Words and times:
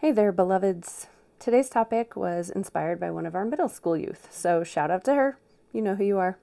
Hey 0.00 0.12
there, 0.12 0.30
beloveds. 0.30 1.08
Today's 1.40 1.68
topic 1.68 2.14
was 2.14 2.50
inspired 2.50 3.00
by 3.00 3.10
one 3.10 3.26
of 3.26 3.34
our 3.34 3.44
middle 3.44 3.68
school 3.68 3.96
youth, 3.96 4.28
so 4.30 4.62
shout 4.62 4.92
out 4.92 5.02
to 5.06 5.14
her. 5.14 5.38
You 5.72 5.82
know 5.82 5.96
who 5.96 6.04
you 6.04 6.18
are. 6.18 6.38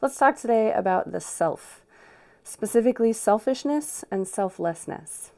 Let's 0.00 0.16
talk 0.16 0.38
today 0.38 0.72
about 0.72 1.12
the 1.12 1.20
self, 1.20 1.82
specifically 2.42 3.12
selfishness 3.12 4.02
and 4.10 4.26
selflessness. 4.26 5.30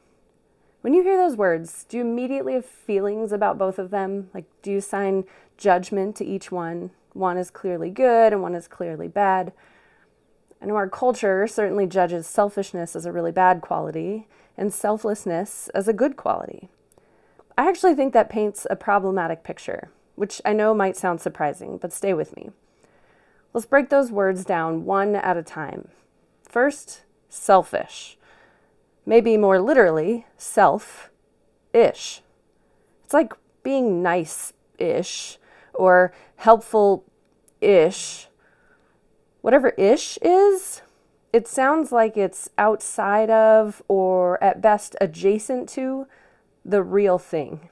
When 0.79 0.93
you 0.93 1.03
hear 1.03 1.17
those 1.17 1.35
words, 1.35 1.85
do 1.89 1.97
you 1.97 2.03
immediately 2.03 2.53
have 2.53 2.65
feelings 2.65 3.33
about 3.33 3.57
both 3.57 3.77
of 3.77 3.89
them? 3.89 4.29
Like, 4.33 4.45
do 4.61 4.71
you 4.71 4.77
assign 4.77 5.25
judgment 5.57 6.15
to 6.15 6.25
each 6.25 6.49
one? 6.49 6.91
One 7.11 7.37
is 7.37 7.51
clearly 7.51 7.89
good 7.89 8.31
and 8.31 8.41
one 8.41 8.55
is 8.55 8.69
clearly 8.69 9.09
bad. 9.09 9.51
I 10.61 10.65
know 10.67 10.77
our 10.77 10.87
culture 10.87 11.45
certainly 11.47 11.87
judges 11.87 12.25
selfishness 12.25 12.95
as 12.95 13.05
a 13.05 13.11
really 13.11 13.33
bad 13.33 13.59
quality 13.59 14.29
and 14.55 14.73
selflessness 14.73 15.67
as 15.75 15.89
a 15.89 15.93
good 15.93 16.15
quality. 16.15 16.69
I 17.57 17.69
actually 17.69 17.93
think 17.93 18.13
that 18.13 18.29
paints 18.29 18.65
a 18.69 18.75
problematic 18.75 19.43
picture, 19.43 19.89
which 20.15 20.41
I 20.43 20.53
know 20.53 20.73
might 20.73 20.97
sound 20.97 21.21
surprising, 21.21 21.77
but 21.77 21.93
stay 21.93 22.13
with 22.13 22.35
me. 22.35 22.51
Let's 23.53 23.67
break 23.67 23.89
those 23.89 24.11
words 24.11 24.43
down 24.43 24.85
one 24.85 25.15
at 25.15 25.37
a 25.37 25.43
time. 25.43 25.89
First, 26.43 27.03
selfish. 27.29 28.17
Maybe 29.05 29.37
more 29.37 29.59
literally, 29.59 30.25
self 30.37 31.11
ish. 31.73 32.21
It's 33.03 33.13
like 33.13 33.33
being 33.61 34.01
nice 34.01 34.53
ish 34.79 35.37
or 35.73 36.13
helpful 36.37 37.03
ish. 37.61 38.27
Whatever 39.41 39.69
ish 39.69 40.17
is, 40.21 40.81
it 41.31 41.47
sounds 41.47 41.91
like 41.91 42.17
it's 42.17 42.49
outside 42.57 43.29
of 43.29 43.83
or 43.87 44.41
at 44.43 44.61
best 44.61 44.95
adjacent 45.01 45.69
to 45.69 46.07
the 46.65 46.83
real 46.83 47.17
thing. 47.17 47.69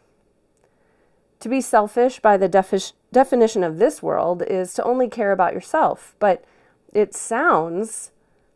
To 1.40 1.50
be 1.50 1.62
selfish, 1.62 2.20
by 2.20 2.38
the 2.38 2.48
defi- 2.48 2.94
definition 3.12 3.64
of 3.64 3.78
this 3.78 4.04
world, 4.04 4.44
is 4.44 4.74
to 4.76 4.84
only 4.84 5.10
care 5.10 5.32
about 5.32 5.54
yourself. 5.54 6.16
But 6.20 6.44
it 6.94 7.16
sounds 7.16 8.12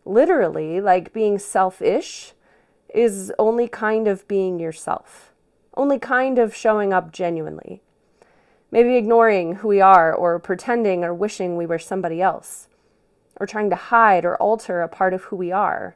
literally 0.05 0.79
like 0.79 1.13
being 1.13 1.39
selfish 1.39 2.33
is 2.93 3.33
only 3.39 3.67
kind 3.67 4.07
of 4.07 4.27
being 4.27 4.59
yourself, 4.59 5.33
only 5.75 5.99
kind 5.99 6.37
of 6.37 6.55
showing 6.55 6.93
up 6.93 7.11
genuinely. 7.11 7.81
Maybe 8.71 8.97
ignoring 8.97 9.55
who 9.55 9.67
we 9.67 9.81
are, 9.81 10.13
or 10.13 10.39
pretending 10.39 11.03
or 11.03 11.13
wishing 11.13 11.55
we 11.55 11.65
were 11.65 11.79
somebody 11.79 12.21
else, 12.21 12.67
or 13.37 13.47
trying 13.47 13.69
to 13.69 13.75
hide 13.75 14.25
or 14.25 14.35
alter 14.37 14.81
a 14.81 14.87
part 14.87 15.13
of 15.13 15.23
who 15.23 15.35
we 15.35 15.51
are, 15.51 15.95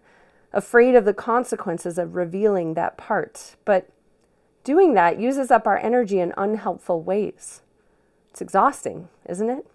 afraid 0.53 0.95
of 0.95 1.05
the 1.05 1.13
consequences 1.13 1.97
of 1.97 2.15
revealing 2.15 2.73
that 2.73 2.97
part. 2.97 3.55
But 3.65 3.89
Doing 4.63 4.93
that 4.93 5.19
uses 5.19 5.51
up 5.51 5.65
our 5.65 5.77
energy 5.77 6.19
in 6.19 6.33
unhelpful 6.37 7.01
ways. 7.01 7.61
It's 8.31 8.41
exhausting, 8.41 9.09
isn't 9.27 9.49
it? 9.49 9.65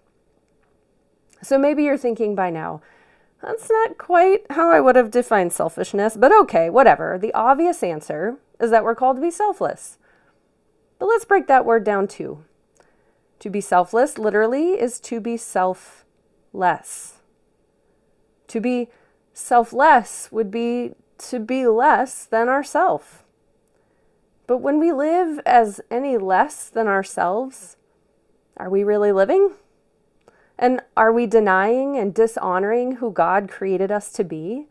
So 1.41 1.57
maybe 1.57 1.83
you're 1.83 1.97
thinking 1.97 2.35
by 2.35 2.49
now, 2.49 2.81
that's 3.41 3.69
not 3.69 3.97
quite 3.97 4.45
how 4.51 4.71
I 4.71 4.79
would 4.79 4.95
have 4.95 5.11
defined 5.11 5.53
selfishness, 5.53 6.15
but 6.15 6.31
okay, 6.31 6.69
whatever. 6.69 7.17
The 7.19 7.33
obvious 7.33 7.83
answer 7.83 8.37
is 8.59 8.71
that 8.71 8.83
we're 8.83 8.95
called 8.95 9.17
to 9.17 9.21
be 9.21 9.31
selfless. 9.31 9.97
But 10.97 11.07
let's 11.07 11.25
break 11.25 11.47
that 11.47 11.65
word 11.65 11.83
down 11.83 12.07
too. 12.07 12.43
To 13.39 13.49
be 13.49 13.61
selfless, 13.61 14.17
literally, 14.17 14.71
is 14.71 14.99
to 15.01 15.19
be 15.19 15.37
selfless. 15.37 17.19
To 18.47 18.61
be 18.61 18.87
selfless 19.33 20.31
would 20.31 20.49
be 20.49 20.93
to 21.17 21.39
be 21.39 21.67
less 21.67 22.25
than 22.25 22.47
ourself. 22.47 23.24
But 24.47 24.57
when 24.57 24.79
we 24.79 24.91
live 24.91 25.39
as 25.45 25.81
any 25.89 26.17
less 26.17 26.69
than 26.69 26.87
ourselves, 26.87 27.77
are 28.57 28.69
we 28.69 28.83
really 28.83 29.11
living? 29.11 29.51
And 30.57 30.81
are 30.95 31.11
we 31.11 31.25
denying 31.25 31.97
and 31.97 32.13
dishonoring 32.13 32.93
who 32.97 33.11
God 33.11 33.49
created 33.49 33.91
us 33.91 34.11
to 34.13 34.23
be? 34.23 34.67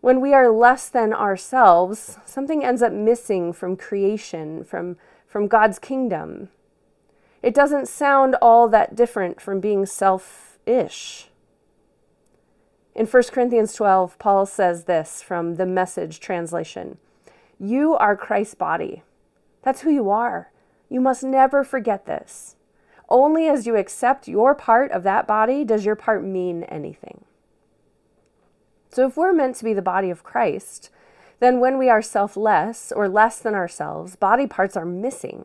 When 0.00 0.20
we 0.20 0.32
are 0.32 0.50
less 0.50 0.88
than 0.88 1.12
ourselves, 1.12 2.18
something 2.24 2.64
ends 2.64 2.82
up 2.82 2.92
missing 2.92 3.52
from 3.52 3.76
creation, 3.76 4.62
from, 4.64 4.96
from 5.26 5.48
God's 5.48 5.78
kingdom. 5.78 6.48
It 7.42 7.54
doesn't 7.54 7.88
sound 7.88 8.36
all 8.40 8.68
that 8.68 8.94
different 8.94 9.40
from 9.40 9.60
being 9.60 9.86
selfish. 9.86 11.28
In 12.94 13.06
1 13.06 13.22
Corinthians 13.24 13.74
12, 13.74 14.18
Paul 14.18 14.46
says 14.46 14.84
this 14.84 15.20
from 15.20 15.56
the 15.56 15.66
message 15.66 16.20
translation 16.20 16.98
you 17.58 17.94
are 17.94 18.16
Christ's 18.16 18.54
body. 18.54 19.02
That's 19.62 19.82
who 19.82 19.90
you 19.90 20.10
are. 20.10 20.50
You 20.88 21.00
must 21.00 21.22
never 21.22 21.64
forget 21.64 22.06
this. 22.06 22.56
Only 23.08 23.48
as 23.48 23.66
you 23.66 23.76
accept 23.76 24.28
your 24.28 24.54
part 24.54 24.92
of 24.92 25.02
that 25.02 25.26
body 25.26 25.64
does 25.64 25.84
your 25.84 25.96
part 25.96 26.22
mean 26.22 26.62
anything. 26.64 27.24
So, 28.90 29.06
if 29.06 29.16
we're 29.16 29.32
meant 29.32 29.56
to 29.56 29.64
be 29.64 29.74
the 29.74 29.82
body 29.82 30.10
of 30.10 30.22
Christ, 30.22 30.90
then 31.40 31.60
when 31.60 31.78
we 31.78 31.88
are 31.88 32.02
selfless 32.02 32.92
or 32.92 33.08
less 33.08 33.38
than 33.38 33.54
ourselves, 33.54 34.16
body 34.16 34.46
parts 34.46 34.76
are 34.76 34.84
missing. 34.84 35.44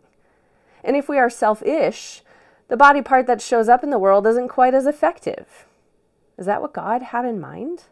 And 0.84 0.96
if 0.96 1.08
we 1.08 1.18
are 1.18 1.30
selfish, 1.30 2.22
the 2.68 2.78
body 2.78 3.02
part 3.02 3.28
that 3.28 3.42
shows 3.42 3.70
up 3.70 3.84
in 3.84 3.90
the 3.90 4.00
world 4.00 4.26
isn't 4.28 4.48
quite 4.48 4.74
as 4.74 4.86
effective. 4.86 5.66
Is 6.38 6.46
that 6.46 6.62
what 6.62 6.74
God 6.74 7.02
had 7.02 7.26
in 7.26 7.40
mind? 7.40 7.84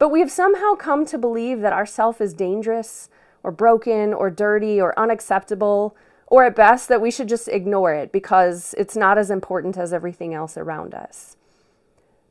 But 0.00 0.08
we 0.08 0.20
have 0.20 0.30
somehow 0.30 0.76
come 0.76 1.04
to 1.06 1.18
believe 1.18 1.60
that 1.60 1.74
our 1.74 1.84
self 1.84 2.22
is 2.22 2.32
dangerous 2.32 3.10
or 3.42 3.52
broken 3.52 4.14
or 4.14 4.30
dirty 4.30 4.80
or 4.80 4.98
unacceptable, 4.98 5.94
or 6.26 6.44
at 6.44 6.56
best 6.56 6.88
that 6.88 7.02
we 7.02 7.10
should 7.10 7.28
just 7.28 7.48
ignore 7.48 7.92
it 7.92 8.10
because 8.10 8.74
it's 8.78 8.96
not 8.96 9.18
as 9.18 9.30
important 9.30 9.76
as 9.76 9.92
everything 9.92 10.32
else 10.32 10.56
around 10.56 10.94
us. 10.94 11.36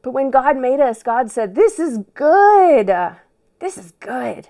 But 0.02 0.12
when 0.12 0.32
God 0.32 0.58
made 0.58 0.80
us, 0.80 1.04
God 1.04 1.30
said, 1.30 1.54
This 1.54 1.78
is 1.78 2.00
good. 2.16 2.88
This 3.60 3.78
is 3.78 3.92
good. 4.00 4.48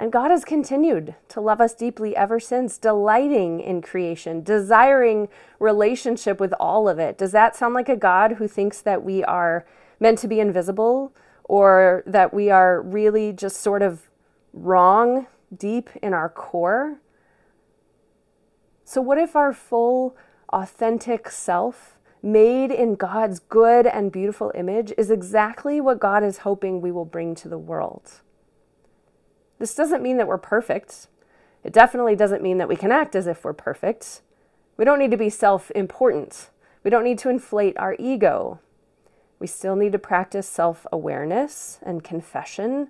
And 0.00 0.10
God 0.10 0.32
has 0.32 0.44
continued 0.44 1.14
to 1.28 1.40
love 1.40 1.60
us 1.60 1.74
deeply 1.74 2.16
ever 2.16 2.40
since, 2.40 2.78
delighting 2.78 3.60
in 3.60 3.80
creation, 3.80 4.42
desiring 4.42 5.28
relationship 5.60 6.40
with 6.40 6.52
all 6.58 6.88
of 6.88 6.98
it. 6.98 7.16
Does 7.16 7.30
that 7.30 7.54
sound 7.54 7.74
like 7.74 7.88
a 7.88 7.96
God 7.96 8.32
who 8.32 8.48
thinks 8.48 8.80
that 8.80 9.04
we 9.04 9.22
are 9.22 9.64
meant 10.00 10.18
to 10.18 10.28
be 10.28 10.40
invisible 10.40 11.12
or 11.48 12.02
that 12.06 12.32
we 12.32 12.50
are 12.50 12.80
really 12.80 13.32
just 13.32 13.56
sort 13.56 13.82
of 13.82 14.10
wrong 14.52 15.26
deep 15.56 15.90
in 16.02 16.12
our 16.12 16.28
core. 16.28 17.00
So, 18.84 19.00
what 19.00 19.18
if 19.18 19.34
our 19.34 19.52
full, 19.52 20.16
authentic 20.50 21.30
self, 21.30 21.98
made 22.22 22.70
in 22.70 22.94
God's 22.94 23.38
good 23.38 23.86
and 23.86 24.12
beautiful 24.12 24.52
image, 24.54 24.92
is 24.98 25.10
exactly 25.10 25.80
what 25.80 26.00
God 26.00 26.22
is 26.22 26.38
hoping 26.38 26.80
we 26.80 26.92
will 26.92 27.04
bring 27.04 27.34
to 27.36 27.48
the 27.48 27.58
world? 27.58 28.20
This 29.58 29.74
doesn't 29.74 30.02
mean 30.02 30.18
that 30.18 30.28
we're 30.28 30.38
perfect. 30.38 31.08
It 31.64 31.72
definitely 31.72 32.16
doesn't 32.16 32.42
mean 32.42 32.58
that 32.58 32.68
we 32.68 32.76
can 32.76 32.92
act 32.92 33.16
as 33.16 33.26
if 33.26 33.44
we're 33.44 33.52
perfect. 33.52 34.22
We 34.76 34.84
don't 34.84 34.98
need 34.98 35.10
to 35.10 35.16
be 35.16 35.30
self 35.30 35.70
important. 35.72 36.50
We 36.84 36.90
don't 36.90 37.04
need 37.04 37.18
to 37.18 37.28
inflate 37.28 37.76
our 37.76 37.96
ego. 37.98 38.60
We 39.38 39.46
still 39.46 39.76
need 39.76 39.92
to 39.92 39.98
practice 39.98 40.48
self 40.48 40.86
awareness 40.92 41.78
and 41.82 42.02
confession 42.02 42.88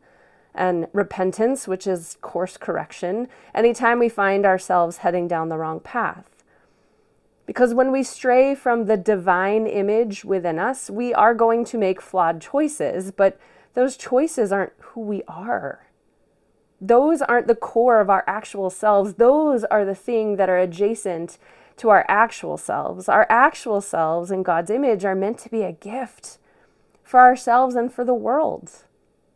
and 0.54 0.88
repentance, 0.92 1.68
which 1.68 1.86
is 1.86 2.16
course 2.20 2.56
correction, 2.56 3.28
anytime 3.54 3.98
we 3.98 4.08
find 4.08 4.44
ourselves 4.44 4.98
heading 4.98 5.28
down 5.28 5.48
the 5.48 5.58
wrong 5.58 5.78
path. 5.80 6.42
Because 7.46 7.72
when 7.72 7.92
we 7.92 8.02
stray 8.02 8.54
from 8.54 8.86
the 8.86 8.96
divine 8.96 9.66
image 9.66 10.24
within 10.24 10.58
us, 10.58 10.90
we 10.90 11.14
are 11.14 11.34
going 11.34 11.64
to 11.66 11.78
make 11.78 12.00
flawed 12.02 12.40
choices, 12.40 13.10
but 13.10 13.38
those 13.74 13.96
choices 13.96 14.52
aren't 14.52 14.72
who 14.80 15.00
we 15.00 15.22
are. 15.28 15.86
Those 16.80 17.22
aren't 17.22 17.46
the 17.46 17.54
core 17.54 18.00
of 18.00 18.10
our 18.10 18.24
actual 18.26 18.70
selves. 18.70 19.14
Those 19.14 19.64
are 19.64 19.84
the 19.84 19.94
thing 19.94 20.36
that 20.36 20.48
are 20.48 20.58
adjacent 20.58 21.38
to 21.78 21.90
our 21.90 22.04
actual 22.08 22.56
selves. 22.56 23.08
Our 23.08 23.26
actual 23.28 23.80
selves 23.80 24.30
in 24.30 24.42
God's 24.42 24.70
image 24.70 25.04
are 25.04 25.14
meant 25.14 25.38
to 25.38 25.48
be 25.48 25.62
a 25.62 25.72
gift 25.72 26.38
for 27.02 27.20
ourselves 27.20 27.74
and 27.74 27.92
for 27.92 28.04
the 28.04 28.14
world. 28.14 28.84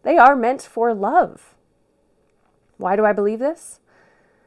They 0.03 0.19
are 0.19 0.37
meant 0.37 0.63
for 0.63 0.93
love. 0.93 1.55
Why 2.77 2.97
do 2.97 3.05
I 3.05 3.13
believe 3.13 3.39
this? 3.39 3.81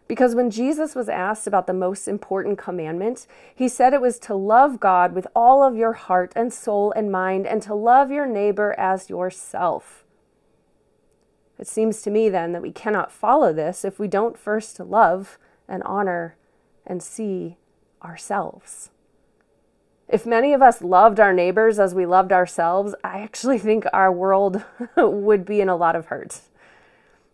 Because 0.07 0.35
when 0.35 0.51
Jesus 0.51 0.93
was 0.93 1.09
asked 1.09 1.47
about 1.47 1.65
the 1.65 1.73
most 1.73 2.07
important 2.07 2.59
commandment, 2.59 3.25
he 3.55 3.67
said 3.67 3.93
it 3.93 4.01
was 4.01 4.19
to 4.19 4.35
love 4.35 4.79
God 4.79 5.13
with 5.13 5.25
all 5.35 5.63
of 5.63 5.75
your 5.75 5.93
heart 5.93 6.31
and 6.35 6.53
soul 6.53 6.91
and 6.95 7.11
mind 7.11 7.47
and 7.47 7.61
to 7.63 7.73
love 7.73 8.11
your 8.11 8.27
neighbor 8.27 8.75
as 8.77 9.09
yourself. 9.09 10.03
It 11.57 11.67
seems 11.67 12.01
to 12.03 12.11
me 12.11 12.29
then 12.29 12.51
that 12.51 12.61
we 12.61 12.71
cannot 12.71 13.11
follow 13.11 13.51
this 13.51 13.83
if 13.83 13.97
we 13.97 14.07
don't 14.07 14.37
first 14.37 14.79
love 14.79 15.39
and 15.67 15.81
honor 15.83 16.35
and 16.85 17.01
see 17.01 17.57
ourselves. 18.05 18.91
If 20.07 20.25
many 20.25 20.53
of 20.53 20.61
us 20.61 20.81
loved 20.81 21.19
our 21.19 21.33
neighbors 21.33 21.79
as 21.79 21.95
we 21.95 22.05
loved 22.05 22.31
ourselves, 22.31 22.93
I 23.03 23.21
actually 23.21 23.57
think 23.57 23.85
our 23.91 24.11
world 24.11 24.63
would 24.97 25.45
be 25.45 25.61
in 25.61 25.69
a 25.69 25.75
lot 25.75 25.95
of 25.95 26.07
hurt. 26.07 26.41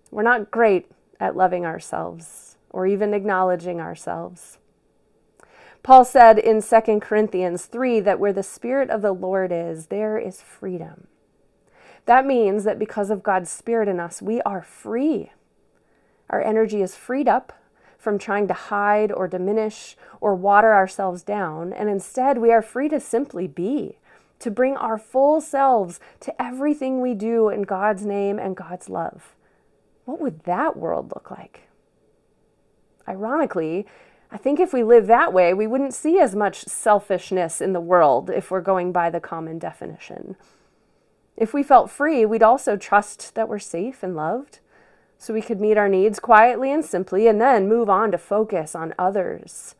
We're 0.09 0.23
not 0.23 0.51
great 0.51 0.89
at 1.19 1.35
loving 1.35 1.65
ourselves 1.65 2.55
or 2.69 2.87
even 2.87 3.13
acknowledging 3.13 3.81
ourselves. 3.81 4.57
Paul 5.83 6.05
said 6.05 6.37
in 6.37 6.61
2 6.61 6.99
Corinthians 6.99 7.65
3 7.65 7.99
that 8.01 8.19
where 8.19 8.33
the 8.33 8.43
Spirit 8.43 8.89
of 8.89 9.01
the 9.01 9.13
Lord 9.13 9.51
is, 9.51 9.87
there 9.87 10.17
is 10.17 10.41
freedom. 10.41 11.07
That 12.05 12.25
means 12.25 12.63
that 12.63 12.79
because 12.79 13.09
of 13.09 13.23
God's 13.23 13.49
Spirit 13.49 13.87
in 13.87 13.99
us, 13.99 14.21
we 14.21 14.41
are 14.41 14.61
free. 14.61 15.31
Our 16.29 16.41
energy 16.41 16.81
is 16.81 16.95
freed 16.95 17.27
up 17.27 17.53
from 18.01 18.17
trying 18.17 18.47
to 18.47 18.53
hide 18.53 19.11
or 19.11 19.27
diminish 19.27 19.95
or 20.19 20.33
water 20.33 20.73
ourselves 20.73 21.21
down, 21.21 21.71
and 21.71 21.87
instead 21.87 22.39
we 22.39 22.51
are 22.51 22.63
free 22.63 22.89
to 22.89 22.99
simply 22.99 23.47
be, 23.47 23.99
to 24.39 24.49
bring 24.49 24.75
our 24.75 24.97
full 24.97 25.39
selves 25.39 25.99
to 26.19 26.41
everything 26.41 26.99
we 26.99 27.13
do 27.13 27.49
in 27.49 27.61
God's 27.61 28.03
name 28.03 28.39
and 28.39 28.57
God's 28.57 28.89
love. 28.89 29.35
What 30.05 30.19
would 30.19 30.43
that 30.45 30.75
world 30.75 31.11
look 31.13 31.29
like? 31.29 31.61
Ironically, 33.07 33.85
I 34.31 34.37
think 34.37 34.59
if 34.59 34.73
we 34.73 34.83
live 34.83 35.05
that 35.05 35.31
way, 35.31 35.53
we 35.53 35.67
wouldn't 35.67 35.93
see 35.93 36.19
as 36.19 36.35
much 36.35 36.63
selfishness 36.63 37.61
in 37.61 37.73
the 37.73 37.79
world 37.79 38.31
if 38.31 38.49
we're 38.49 38.61
going 38.61 38.91
by 38.91 39.11
the 39.11 39.19
common 39.19 39.59
definition. 39.59 40.37
If 41.37 41.53
we 41.53 41.61
felt 41.61 41.91
free, 41.91 42.25
we'd 42.25 42.41
also 42.41 42.77
trust 42.77 43.35
that 43.35 43.47
we're 43.47 43.59
safe 43.59 44.01
and 44.01 44.15
loved, 44.15 44.59
so 45.21 45.35
we 45.35 45.41
could 45.41 45.61
meet 45.61 45.77
our 45.77 45.87
needs 45.87 46.19
quietly 46.19 46.71
and 46.71 46.83
simply 46.83 47.27
and 47.27 47.39
then 47.39 47.69
move 47.69 47.91
on 47.91 48.09
to 48.09 48.17
focus 48.17 48.73
on 48.73 48.91
others. 48.97 49.75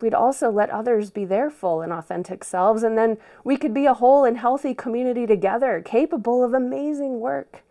We'd 0.00 0.14
also 0.14 0.48
let 0.48 0.70
others 0.70 1.10
be 1.10 1.24
their 1.24 1.50
full 1.50 1.80
and 1.80 1.92
authentic 1.92 2.44
selves, 2.44 2.84
and 2.84 2.96
then 2.96 3.18
we 3.42 3.56
could 3.56 3.74
be 3.74 3.84
a 3.84 3.94
whole 3.94 4.24
and 4.24 4.38
healthy 4.38 4.74
community 4.74 5.26
together, 5.26 5.82
capable 5.84 6.44
of 6.44 6.54
amazing 6.54 7.18
work. 7.18 7.64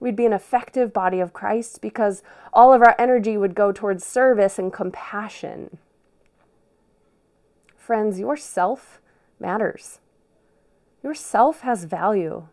We'd 0.00 0.16
be 0.16 0.24
an 0.24 0.32
effective 0.32 0.94
body 0.94 1.20
of 1.20 1.34
Christ 1.34 1.82
because 1.82 2.22
all 2.50 2.72
of 2.72 2.80
our 2.80 2.96
energy 2.98 3.36
would 3.36 3.54
go 3.54 3.70
towards 3.70 4.02
service 4.02 4.58
and 4.58 4.72
compassion. 4.72 5.76
Friends, 7.76 8.18
your 8.18 8.38
self 8.38 8.98
matters. 9.38 10.00
Your 11.02 11.14
self 11.14 11.60
has 11.60 11.84
value, 11.84 12.48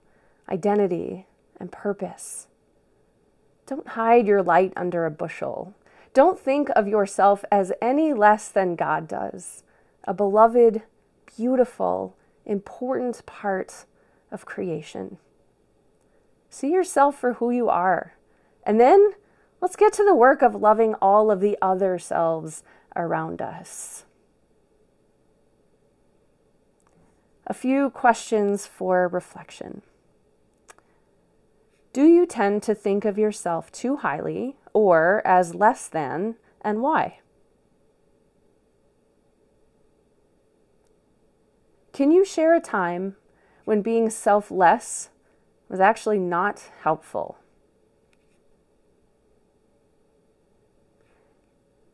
identity, 0.49 1.27
and 1.57 1.71
purpose. 1.71 2.47
Don't 3.71 3.87
hide 3.87 4.27
your 4.27 4.43
light 4.43 4.73
under 4.75 5.05
a 5.05 5.09
bushel. 5.09 5.73
Don't 6.13 6.37
think 6.37 6.67
of 6.75 6.89
yourself 6.89 7.45
as 7.49 7.71
any 7.81 8.11
less 8.11 8.49
than 8.49 8.75
God 8.75 9.07
does, 9.07 9.63
a 10.03 10.13
beloved, 10.13 10.81
beautiful, 11.37 12.17
important 12.45 13.25
part 13.25 13.85
of 14.29 14.45
creation. 14.45 15.19
See 16.49 16.73
yourself 16.73 17.17
for 17.17 17.35
who 17.35 17.49
you 17.49 17.69
are. 17.69 18.17
And 18.65 18.77
then 18.77 19.13
let's 19.61 19.77
get 19.77 19.93
to 19.93 20.03
the 20.03 20.15
work 20.15 20.41
of 20.41 20.53
loving 20.53 20.95
all 20.95 21.31
of 21.31 21.39
the 21.39 21.57
other 21.61 21.97
selves 21.97 22.63
around 22.97 23.41
us. 23.41 24.03
A 27.47 27.53
few 27.53 27.89
questions 27.89 28.65
for 28.65 29.07
reflection. 29.07 29.81
Do 31.93 32.05
you 32.05 32.25
tend 32.25 32.63
to 32.63 32.75
think 32.75 33.05
of 33.05 33.17
yourself 33.17 33.71
too 33.71 33.97
highly 33.97 34.55
or 34.73 35.21
as 35.25 35.55
less 35.55 35.87
than, 35.87 36.35
and 36.61 36.81
why? 36.81 37.19
Can 41.91 42.11
you 42.11 42.23
share 42.23 42.55
a 42.55 42.61
time 42.61 43.17
when 43.65 43.81
being 43.81 44.09
selfless 44.09 45.09
was 45.71 45.79
actually 45.79 46.19
not 46.19 46.69
helpful. 46.81 47.37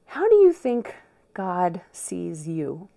How 0.08 0.28
do 0.28 0.36
you 0.38 0.52
think 0.52 0.96
God 1.36 1.82
sees 1.92 2.48
you? 2.48 2.90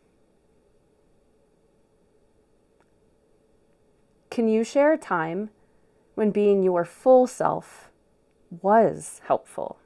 Can 4.31 4.49
you 4.49 4.65
share 4.65 4.95
a 4.95 4.97
time 4.97 5.51
when 6.15 6.31
being 6.31 6.63
your 6.63 6.85
full 6.85 7.27
self 7.27 7.91
was 8.51 9.21
helpful? 9.27 9.79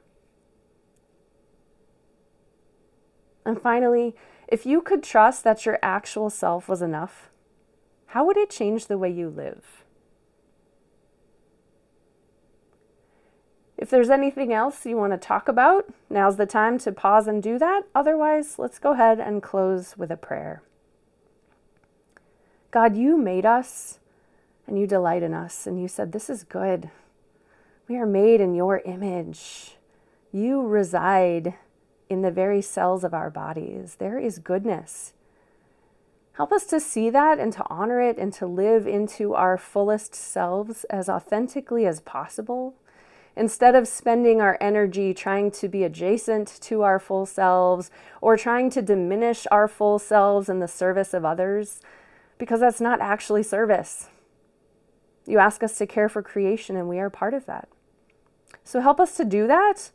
And 3.45 3.61
finally, 3.61 4.15
if 4.47 4.65
you 4.65 4.81
could 4.81 5.03
trust 5.03 5.43
that 5.43 5.65
your 5.65 5.79
actual 5.83 6.29
self 6.29 6.67
was 6.67 6.81
enough, 6.81 7.29
how 8.07 8.25
would 8.25 8.37
it 8.37 8.49
change 8.49 8.87
the 8.87 8.97
way 8.97 9.09
you 9.09 9.29
live? 9.29 9.83
If 13.77 13.89
there's 13.89 14.09
anything 14.09 14.53
else 14.53 14.85
you 14.85 14.95
want 14.95 15.13
to 15.13 15.17
talk 15.17 15.47
about, 15.47 15.93
now's 16.09 16.37
the 16.37 16.45
time 16.45 16.79
to 16.79 16.91
pause 16.91 17.27
and 17.27 17.43
do 17.43 17.59
that. 17.59 17.83
Otherwise, 17.93 18.57
let's 18.57 18.79
go 18.79 18.93
ahead 18.93 19.19
and 19.19 19.43
close 19.43 19.97
with 19.97 20.11
a 20.11 20.17
prayer. 20.17 20.63
God, 22.71 22.95
you 22.95 23.17
made 23.17 23.45
us 23.45 23.99
and 24.67 24.79
you 24.79 24.87
delight 24.87 25.23
in 25.23 25.33
us, 25.33 25.67
and 25.67 25.81
you 25.81 25.87
said, 25.87 26.11
This 26.11 26.29
is 26.29 26.43
good. 26.43 26.89
We 27.87 27.97
are 27.97 28.05
made 28.05 28.41
in 28.41 28.55
your 28.55 28.79
image. 28.79 29.77
You 30.31 30.65
reside 30.65 31.55
in 32.09 32.21
the 32.21 32.31
very 32.31 32.61
cells 32.61 33.03
of 33.03 33.13
our 33.13 33.29
bodies. 33.29 33.95
There 33.99 34.19
is 34.19 34.39
goodness. 34.39 35.13
Help 36.33 36.51
us 36.51 36.65
to 36.65 36.79
see 36.79 37.09
that 37.09 37.39
and 37.39 37.53
to 37.53 37.65
honor 37.69 38.01
it 38.01 38.17
and 38.17 38.33
to 38.33 38.45
live 38.45 38.87
into 38.87 39.33
our 39.33 39.57
fullest 39.57 40.13
selves 40.13 40.83
as 40.85 41.07
authentically 41.07 41.85
as 41.85 42.01
possible 42.01 42.75
Instead 43.37 43.75
of 43.75 43.87
spending 43.87 44.39
our 44.39 44.57
energy 44.61 45.13
trying 45.13 45.51
to 45.51 45.67
be 45.67 45.83
adjacent 45.83 46.47
to 46.61 46.83
our 46.83 46.99
full 46.99 47.25
selves 47.25 47.91
or 48.21 48.37
trying 48.37 48.69
to 48.69 48.81
diminish 48.81 49.45
our 49.51 49.67
full 49.67 49.99
selves 49.99 50.47
in 50.47 50.59
the 50.59 50.67
service 50.67 51.13
of 51.13 51.25
others, 51.25 51.81
because 52.37 52.61
that's 52.61 52.79
not 52.79 53.01
actually 53.01 53.43
service. 53.43 54.07
You 55.25 55.39
ask 55.39 55.63
us 55.63 55.77
to 55.77 55.87
care 55.87 56.09
for 56.09 56.21
creation, 56.21 56.75
and 56.75 56.87
we 56.87 56.99
are 56.99 57.09
part 57.09 57.33
of 57.33 57.45
that. 57.45 57.67
So 58.63 58.79
help 58.81 58.99
us 58.99 59.15
to 59.17 59.25
do 59.25 59.47
that. 59.47 59.91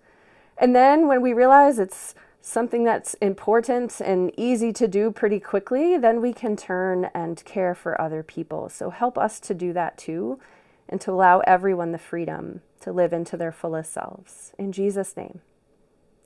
And 0.58 0.74
then 0.74 1.08
when 1.08 1.22
we 1.22 1.32
realize 1.32 1.78
it's 1.78 2.14
something 2.42 2.84
that's 2.84 3.14
important 3.14 4.00
and 4.00 4.32
easy 4.36 4.72
to 4.72 4.88
do 4.88 5.10
pretty 5.10 5.40
quickly, 5.40 5.96
then 5.96 6.20
we 6.20 6.32
can 6.32 6.56
turn 6.56 7.10
and 7.14 7.44
care 7.44 7.74
for 7.74 8.00
other 8.00 8.22
people. 8.22 8.68
So 8.68 8.90
help 8.90 9.18
us 9.18 9.40
to 9.40 9.54
do 9.54 9.72
that 9.72 9.98
too 9.98 10.40
and 10.88 11.00
to 11.02 11.12
allow 11.12 11.40
everyone 11.40 11.92
the 11.92 11.98
freedom 11.98 12.62
to 12.80 12.92
live 12.92 13.12
into 13.12 13.36
their 13.36 13.52
fullest 13.52 13.92
selves. 13.92 14.52
In 14.58 14.72
Jesus' 14.72 15.16
name, 15.16 15.40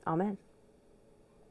amen. 0.07 0.37